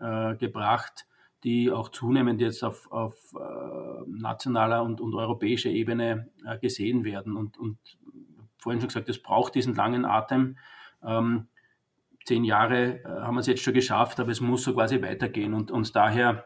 äh, 0.00 0.36
gebracht, 0.36 1.06
die 1.44 1.70
auch 1.70 1.88
zunehmend 1.88 2.42
jetzt 2.42 2.62
auf, 2.62 2.92
auf 2.92 3.16
äh, 3.32 4.06
nationaler 4.06 4.82
und, 4.82 5.00
und 5.00 5.14
europäischer 5.14 5.70
Ebene 5.70 6.28
äh, 6.44 6.58
gesehen 6.58 7.04
werden. 7.04 7.38
Und, 7.38 7.56
und 7.56 7.78
vorhin 8.58 8.82
schon 8.82 8.88
gesagt, 8.88 9.08
es 9.08 9.22
braucht 9.22 9.54
diesen 9.54 9.74
langen 9.74 10.04
Atem. 10.04 10.58
Ähm, 11.02 11.46
zehn 12.26 12.44
Jahre 12.44 13.02
äh, 13.02 13.04
haben 13.06 13.36
wir 13.36 13.40
es 13.40 13.46
jetzt 13.46 13.62
schon 13.62 13.72
geschafft, 13.72 14.20
aber 14.20 14.30
es 14.30 14.42
muss 14.42 14.62
so 14.62 14.74
quasi 14.74 15.00
weitergehen. 15.00 15.54
Und, 15.54 15.70
und 15.70 15.96
daher 15.96 16.44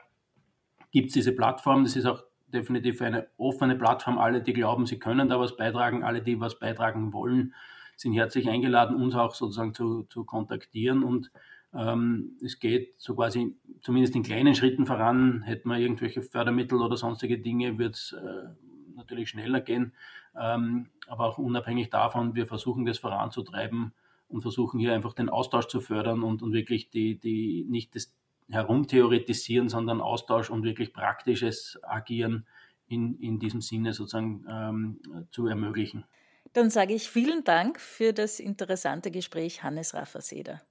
gibt 0.93 1.09
es 1.09 1.15
diese 1.15 1.33
Plattform. 1.33 1.83
Das 1.83 1.97
ist 1.97 2.07
auch 2.07 2.23
definitiv 2.53 3.03
eine 3.03 3.29
offene 3.37 3.77
Plattform. 3.77 4.19
Alle, 4.19 4.43
die 4.43 4.53
glauben, 4.53 4.87
sie 4.87 4.99
können 4.99 5.29
da 5.29 5.39
was 5.41 5.57
beitragen, 5.57 6.05
alle, 6.05 6.23
die 6.23 6.41
was 6.41 6.59
beitragen 6.59 7.13
wollen, 7.13 7.55
sind 7.97 8.13
herzlich 8.13 8.49
eingeladen, 8.49 8.97
uns 8.97 9.15
auch 9.15 9.35
sozusagen 9.35 9.75
zu, 9.75 10.05
zu 10.05 10.25
kontaktieren. 10.25 11.03
Und 11.03 11.31
ähm, 11.75 12.37
es 12.45 12.59
geht 12.59 12.95
so 12.99 13.15
quasi 13.15 13.57
zumindest 13.81 14.15
in 14.15 14.23
kleinen 14.23 14.55
Schritten 14.55 14.87
voran. 14.87 15.43
Hätten 15.43 15.69
wir 15.69 15.79
irgendwelche 15.79 16.23
Fördermittel 16.23 16.81
oder 16.81 16.97
sonstige 16.97 17.39
Dinge, 17.39 17.79
wird 17.79 17.95
es 17.95 18.13
äh, 18.13 18.49
natürlich 18.95 19.31
schneller 19.31 19.61
gehen. 19.61 19.93
Ähm, 20.39 20.89
aber 21.07 21.27
auch 21.27 21.39
unabhängig 21.39 21.91
davon, 21.91 22.35
wir 22.35 22.47
versuchen 22.47 22.85
das 22.85 22.99
voranzutreiben 22.99 23.93
und 24.29 24.43
versuchen 24.43 24.81
hier 24.81 24.93
einfach 24.93 25.15
den 25.15 25.29
Austausch 25.29 25.67
zu 25.69 25.81
fördern 25.81 26.23
und, 26.23 26.43
und 26.43 26.53
wirklich 26.53 26.91
die, 26.91 27.19
die, 27.19 27.65
nicht 27.69 27.95
das 27.95 28.13
herumtheoretisieren, 28.51 29.69
sondern 29.69 30.01
Austausch 30.01 30.51
und 30.51 30.63
wirklich 30.63 30.93
praktisches 30.93 31.79
Agieren 31.83 32.47
in, 32.87 33.19
in 33.19 33.39
diesem 33.39 33.61
Sinne 33.61 33.93
sozusagen 33.93 34.45
ähm, 34.49 35.27
zu 35.31 35.47
ermöglichen. 35.47 36.05
Dann 36.53 36.71
sage 36.71 36.95
ich 36.95 37.11
vielen 37.11 37.45
Dank 37.45 37.81
für 37.81 38.13
das 38.13 38.41
interessante 38.41 39.11
Gespräch, 39.11 39.63
Hannes 39.63 39.95
Rafferseder. 39.95 40.63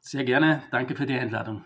Sehr 0.00 0.24
gerne. 0.24 0.62
Danke 0.70 0.96
für 0.96 1.06
die 1.06 1.14
Einladung. 1.14 1.64